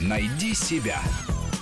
Найди 0.00 0.54
себя. 0.54 1.00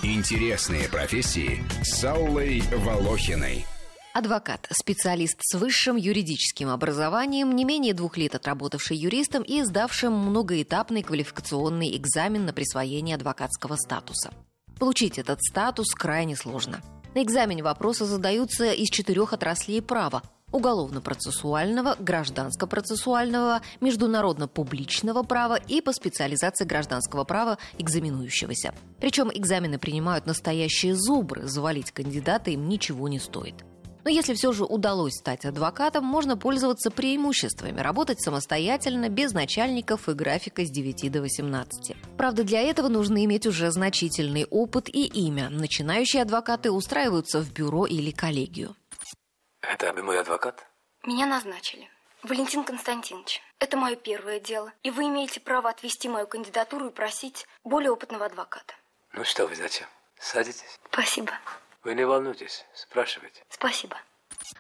Интересные 0.03 0.89
профессии 0.89 1.65
с 1.83 2.05
Аллой 2.05 2.63
Волохиной. 2.73 3.67
Адвокат, 4.15 4.67
специалист 4.71 5.39
с 5.41 5.55
высшим 5.57 5.97
юридическим 5.97 6.71
образованием, 6.71 7.55
не 7.55 7.65
менее 7.65 7.95
двух 7.95 8.17
лет 8.17 8.35
отработавший 8.35 8.97
юристом 8.97 9.43
и 9.43 9.63
сдавшим 9.63 10.13
многоэтапный 10.13 11.03
квалификационный 11.03 11.97
экзамен 11.97 12.47
на 12.47 12.53
присвоение 12.53 13.17
адвокатского 13.17 13.77
статуса. 13.77 14.33
Получить 14.79 15.19
этот 15.19 15.43
статус 15.43 15.95
крайне 15.95 16.37
сложно. 16.37 16.81
На 17.15 17.23
экзамене 17.23 17.63
вопросы 17.63 18.05
задаются 18.05 18.73
из 18.73 18.89
четырех 18.89 19.33
отраслей 19.33 19.83
права 19.83 20.23
уголовно-процессуального, 20.53 21.97
гражданско-процессуального, 21.99 23.61
международно-публичного 23.81 25.23
права 25.23 25.57
и 25.57 25.81
по 25.81 25.93
специализации 25.93 26.65
гражданского 26.65 27.25
права 27.25 27.59
экзаменующегося. 27.79 28.75
Причем 29.01 29.31
экзамены 29.33 29.79
принимают 29.79 30.27
настоящие 30.27 30.95
зубры, 30.95 31.47
завалить 31.47 31.93
кандидата 31.93 32.51
им 32.51 32.69
ничего 32.69 33.09
не 33.09 33.19
стоит. 33.19 33.65
Но 34.05 34.11
если 34.11 34.33
все 34.33 34.53
же 34.53 34.65
удалось 34.65 35.15
стать 35.15 35.45
адвокатом, 35.45 36.05
можно 36.05 36.37
пользоваться 36.37 36.91
преимуществами, 36.91 37.79
работать 37.81 38.23
самостоятельно, 38.23 39.11
без 39.11 39.33
начальников 39.33 40.09
и 40.09 40.15
графика 40.15 40.65
с 40.65 40.71
9 40.71 41.13
до 41.13 41.21
18. 41.21 41.95
Правда, 42.17 42.43
для 42.43 42.63
этого 42.63 42.89
нужно 42.89 43.23
иметь 43.25 43.47
уже 43.47 43.71
значительный 43.71 44.47
опыт 44.47 44.89
и 44.89 45.05
имя. 45.05 45.51
Начинающие 45.51 46.23
адвокаты 46.23 46.71
устраиваются 46.71 47.43
в 47.43 47.53
бюро 47.53 47.85
или 47.85 48.11
коллегию. 48.11 48.75
Это 49.61 49.93
мой 50.03 50.21
адвокат? 50.21 50.67
Меня 51.05 51.27
назначили. 51.27 51.91
Валентин 52.23 52.65
Константинович, 52.65 53.41
это 53.61 53.77
мое 53.77 53.95
первое 53.97 54.41
дело, 54.41 54.73
и 54.83 54.91
вы 54.91 55.05
имеете 55.05 55.41
право 55.41 55.71
отвести 55.71 56.09
мою 56.09 56.27
кандидатуру 56.27 56.89
и 56.89 56.93
просить 56.93 57.47
более 57.63 57.93
опытного 57.93 58.27
адвоката. 58.27 58.75
Ну 59.13 59.25
что 59.25 59.47
вы, 59.47 59.55
зачем? 59.55 59.87
Садитесь. 60.19 60.79
Спасибо. 60.91 61.33
Вы 61.85 61.95
не 61.95 62.05
волнуйтесь, 62.05 62.65
спрашивайте. 62.75 63.43
Спасибо. 63.51 63.97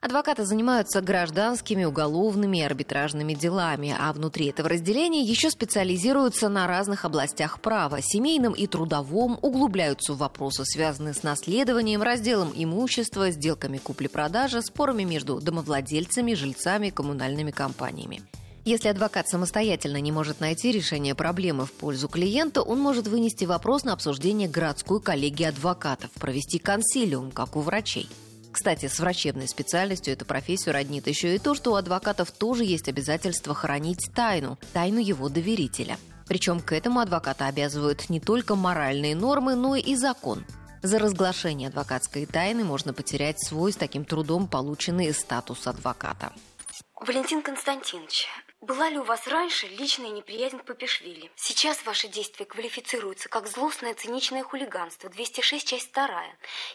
Адвокаты 0.00 0.44
занимаются 0.44 1.00
гражданскими, 1.00 1.84
уголовными 1.84 2.58
и 2.58 2.62
арбитражными 2.62 3.34
делами, 3.34 3.96
а 3.98 4.12
внутри 4.12 4.46
этого 4.46 4.68
разделения 4.68 5.22
еще 5.22 5.50
специализируются 5.50 6.48
на 6.48 6.66
разных 6.66 7.04
областях 7.04 7.60
права, 7.60 8.00
семейном 8.00 8.52
и 8.52 8.66
трудовом, 8.66 9.38
углубляются 9.42 10.12
в 10.12 10.18
вопросы, 10.18 10.64
связанные 10.64 11.14
с 11.14 11.22
наследованием, 11.22 12.02
разделом 12.02 12.52
имущества, 12.54 13.30
сделками 13.30 13.78
купли-продажи, 13.78 14.62
спорами 14.62 15.04
между 15.04 15.40
домовладельцами, 15.40 16.34
жильцами, 16.34 16.90
коммунальными 16.90 17.50
компаниями. 17.50 18.22
Если 18.64 18.88
адвокат 18.88 19.28
самостоятельно 19.28 19.98
не 19.98 20.12
может 20.12 20.40
найти 20.40 20.70
решение 20.70 21.14
проблемы 21.14 21.64
в 21.64 21.72
пользу 21.72 22.06
клиента, 22.06 22.60
он 22.60 22.78
может 22.78 23.08
вынести 23.08 23.46
вопрос 23.46 23.84
на 23.84 23.94
обсуждение 23.94 24.46
городской 24.46 25.00
коллегии 25.00 25.46
адвокатов, 25.46 26.10
провести 26.12 26.58
консилиум, 26.58 27.30
как 27.30 27.56
у 27.56 27.60
врачей. 27.60 28.08
Кстати, 28.58 28.88
с 28.88 28.98
врачебной 28.98 29.46
специальностью 29.46 30.12
эту 30.12 30.24
профессию 30.24 30.72
роднит 30.72 31.06
еще 31.06 31.32
и 31.32 31.38
то, 31.38 31.54
что 31.54 31.70
у 31.70 31.74
адвокатов 31.76 32.32
тоже 32.32 32.64
есть 32.64 32.88
обязательство 32.88 33.54
хранить 33.54 34.10
тайну, 34.12 34.58
тайну 34.72 34.98
его 34.98 35.28
доверителя. 35.28 35.96
Причем 36.26 36.58
к 36.58 36.72
этому 36.72 36.98
адвоката 36.98 37.46
обязывают 37.46 38.10
не 38.10 38.18
только 38.18 38.56
моральные 38.56 39.14
нормы, 39.14 39.54
но 39.54 39.76
и 39.76 39.94
закон. 39.94 40.44
За 40.82 40.98
разглашение 40.98 41.68
адвокатской 41.68 42.26
тайны 42.26 42.64
можно 42.64 42.92
потерять 42.92 43.40
свой 43.40 43.72
с 43.72 43.76
таким 43.76 44.04
трудом 44.04 44.48
полученный 44.48 45.14
статус 45.14 45.68
адвоката. 45.68 46.32
Валентин 47.00 47.42
Константинович, 47.42 48.26
была 48.60 48.88
ли 48.88 48.98
у 48.98 49.04
вас 49.04 49.28
раньше 49.28 49.68
личная 49.68 50.10
неприязнь 50.10 50.58
к 50.58 50.64
Папишвили? 50.64 51.30
Сейчас 51.36 51.86
ваши 51.86 52.08
действия 52.08 52.44
квалифицируются 52.44 53.28
как 53.28 53.46
злостное 53.46 53.94
циничное 53.94 54.42
хулиганство, 54.42 55.08
206, 55.08 55.66
часть 55.66 55.92
2, 55.92 56.08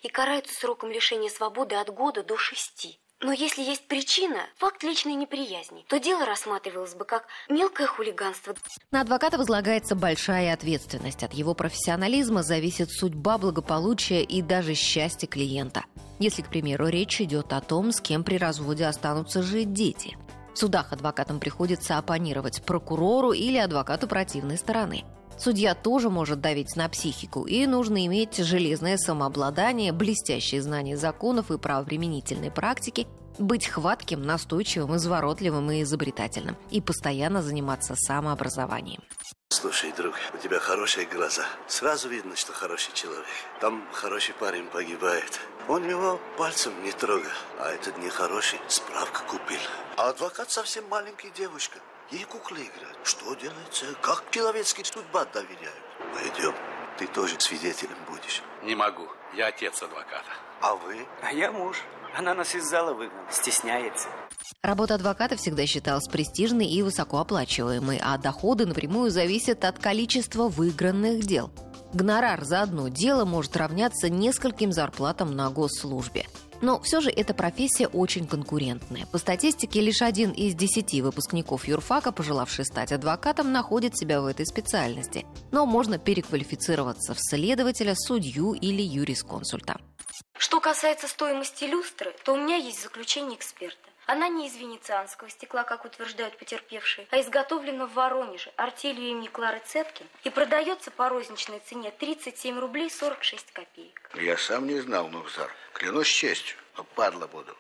и 0.02 0.08
караются 0.08 0.56
сроком 0.56 0.92
лишения 0.92 1.30
свободы 1.30 1.76
от 1.76 1.90
года 1.90 2.24
до 2.24 2.38
шести. 2.38 3.00
Но 3.20 3.32
если 3.32 3.62
есть 3.62 3.88
причина, 3.88 4.48
факт 4.58 4.84
личной 4.84 5.14
неприязни, 5.14 5.86
то 5.88 5.98
дело 5.98 6.26
рассматривалось 6.26 6.94
бы 6.94 7.06
как 7.06 7.26
мелкое 7.50 7.88
хулиганство. 7.88 8.54
На 8.92 9.02
адвоката 9.02 9.38
возлагается 9.38 9.96
большая 9.96 10.54
ответственность. 10.54 11.24
От 11.24 11.34
его 11.34 11.54
профессионализма 11.54 12.44
зависит 12.44 12.92
судьба, 12.92 13.38
благополучия 13.38 14.24
и 14.24 14.42
даже 14.42 14.74
счастье 14.74 15.28
клиента. 15.28 15.86
Если, 16.20 16.42
к 16.42 16.50
примеру, 16.50 16.88
речь 16.88 17.22
идет 17.22 17.54
о 17.54 17.62
том, 17.62 17.92
с 17.92 18.02
кем 18.02 18.26
при 18.26 18.38
разводе 18.38 18.86
останутся 18.86 19.42
жить 19.42 19.72
дети– 19.72 20.18
в 20.54 20.58
судах 20.58 20.94
адвокатам 20.94 21.40
приходится 21.40 21.98
оппонировать 21.98 22.64
прокурору 22.64 23.32
или 23.32 23.58
адвокату 23.58 24.08
противной 24.08 24.58
стороны. 24.58 25.04
Судья 25.38 25.74
тоже 25.74 26.10
может 26.10 26.42
давить 26.42 26.76
на 26.76 26.88
психику, 26.90 27.44
и 27.46 27.66
нужно 27.66 28.06
иметь 28.06 28.38
железное 28.38 28.98
самообладание, 28.98 29.92
блестящие 29.92 30.62
знания 30.62 30.96
законов 30.96 31.50
и 31.52 31.58
правоприменительной 31.58 32.52
практики, 32.52 33.08
быть 33.40 33.68
хватким, 33.68 34.22
настойчивым, 34.22 34.96
изворотливым 34.96 35.72
и 35.72 35.82
изобретательным, 35.82 36.56
и 36.70 36.82
постоянно 36.82 37.42
заниматься 37.42 37.96
самообразованием. 37.96 39.02
Слушай, 39.50 39.92
друг, 39.96 40.16
у 40.34 40.38
тебя 40.38 40.60
хорошие 40.60 41.06
глаза. 41.06 41.46
Сразу 41.68 42.10
видно, 42.10 42.36
что 42.36 42.54
хороший 42.54 42.92
человек. 42.94 43.26
Там 43.62 43.84
хороший 43.94 44.34
парень 44.34 44.66
погибает. 44.66 45.40
Он 45.68 45.88
его 45.88 46.20
пальцем 46.38 46.74
не 46.84 46.92
трогал. 46.92 47.32
А 47.60 47.70
этот 47.70 47.98
нехороший 47.98 48.60
справку 48.68 49.24
купил. 49.30 49.60
А 49.98 50.10
адвокат 50.10 50.52
совсем 50.52 50.88
маленькая 50.90 51.32
девушка. 51.32 51.80
Ей 52.12 52.26
куклы 52.26 52.58
играют. 52.58 52.98
Что 53.04 53.34
делается? 53.36 53.86
Как 54.02 54.24
человеческие 54.32 54.86
судьба 54.86 55.26
доверяют? 55.26 55.84
Пойдем. 56.14 56.54
Ты 56.98 57.08
тоже 57.08 57.40
свидетелем 57.40 57.98
будешь. 58.10 58.44
Не 58.64 58.76
могу. 58.76 59.08
Я 59.36 59.48
отец 59.48 59.82
адвоката. 59.82 60.30
А 60.62 60.76
вы? 60.76 61.08
А 61.22 61.32
я 61.32 61.52
муж. 61.52 61.78
Она 62.16 62.36
нас 62.36 62.54
из 62.54 62.70
зала 62.70 62.94
выгнала. 62.94 63.32
Стесняется. 63.32 64.08
Работа 64.62 64.96
адвоката 64.96 65.36
всегда 65.36 65.66
считалась 65.66 66.08
престижной 66.08 66.68
и 66.68 66.84
высокооплачиваемой, 66.84 68.00
а 68.04 68.18
доходы 68.18 68.66
напрямую 68.66 69.10
зависят 69.10 69.66
от 69.66 69.80
количества 69.80 70.48
выигранных 70.48 71.26
дел. 71.26 71.52
Гонорар 71.94 72.44
за 72.44 72.64
одно 72.64 72.88
дело 72.88 73.24
может 73.24 73.56
равняться 73.56 74.10
нескольким 74.10 74.72
зарплатам 74.72 75.36
на 75.36 75.50
госслужбе. 75.52 76.26
Но 76.62 76.80
все 76.82 77.02
же 77.02 77.10
эта 77.10 77.34
профессия 77.34 77.88
очень 77.88 78.26
конкурентная. 78.26 79.06
По 79.08 79.18
статистике, 79.18 79.82
лишь 79.82 80.02
один 80.02 80.32
из 80.32 80.56
десяти 80.56 81.02
выпускников 81.02 81.68
юрфака, 81.68 82.12
пожелавший 82.12 82.66
стать 82.66 82.92
адвокатом, 82.92 83.52
находит 83.52 83.98
себя 83.98 84.22
в 84.22 84.26
этой 84.26 84.46
специальности. 84.46 85.26
Но 85.52 85.66
можно 85.66 86.00
переквалифицироваться 86.00 87.14
в 87.14 87.20
следователя, 87.20 87.96
судью 87.96 88.54
или 88.54 88.82
юрисконсульта. 88.82 89.78
Что 90.38 90.60
касается 90.60 91.08
стоимости 91.08 91.66
люстры, 91.66 92.16
то 92.24 92.34
у 92.34 92.38
меня 92.38 92.56
есть 92.56 92.82
заключение 92.82 93.36
эксперта. 93.36 93.93
Она 94.06 94.28
не 94.28 94.48
из 94.48 94.56
венецианского 94.56 95.30
стекла, 95.30 95.64
как 95.64 95.86
утверждают 95.86 96.38
потерпевшие, 96.38 97.08
а 97.12 97.22
изготовлена 97.22 97.88
в 97.88 97.94
Воронеже 97.94 98.52
артелью 98.58 99.10
имени 99.10 99.28
Клары 99.28 99.62
Цеткин 99.66 100.06
и 100.24 100.30
продается 100.30 100.92
по 100.92 101.10
розничной 101.10 101.62
цене 101.66 101.92
37 101.92 102.60
рублей 102.60 102.90
46 102.90 103.52
копеек. 103.52 104.12
Я 104.16 104.38
сам 104.38 104.68
не 104.68 104.80
знал, 104.82 105.08
Мухзар. 105.08 105.50
Клянусь 105.74 106.08
честью, 106.08 106.58
но 106.78 106.84
падла 106.84 107.28
буду. 107.28 107.56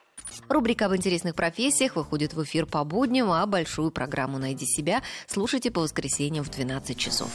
Рубрика 0.49 0.87
об 0.87 0.95
интересных 0.95 1.35
профессиях 1.35 1.95
выходит 1.95 2.33
в 2.33 2.43
эфир 2.43 2.65
по 2.65 2.83
будням, 2.83 3.31
а 3.31 3.45
большую 3.45 3.91
программу 3.91 4.37
«Найди 4.37 4.65
себя» 4.65 5.01
слушайте 5.27 5.71
по 5.71 5.81
воскресеньям 5.81 6.43
в 6.43 6.49
12 6.49 6.97
часов. 6.97 7.29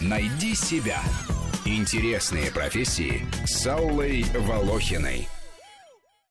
«Найди 0.00 0.54
себя»– 0.54 1.00
интересные 1.64 2.50
профессии 2.50 3.26
с 3.46 3.66
Аллой 3.66 4.24
Волохиной. 4.34 5.28